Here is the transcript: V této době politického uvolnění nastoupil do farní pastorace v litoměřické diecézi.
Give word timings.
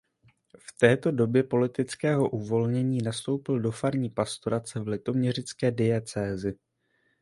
V 0.59 0.77
této 0.77 1.11
době 1.11 1.43
politického 1.43 2.29
uvolnění 2.29 3.01
nastoupil 3.01 3.59
do 3.59 3.71
farní 3.71 4.09
pastorace 4.09 4.79
v 4.79 4.87
litoměřické 4.87 5.71
diecézi. 5.71 6.57